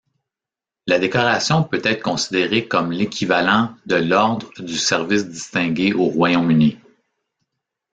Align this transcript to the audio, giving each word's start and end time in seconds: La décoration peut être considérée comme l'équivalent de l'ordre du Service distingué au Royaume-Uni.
La 0.87 0.97
décoration 0.97 1.63
peut 1.63 1.79
être 1.83 2.01
considérée 2.01 2.67
comme 2.67 2.91
l'équivalent 2.91 3.75
de 3.85 3.97
l'ordre 3.97 4.51
du 4.57 4.79
Service 4.79 5.27
distingué 5.29 5.93
au 5.93 6.05
Royaume-Uni. 6.05 6.79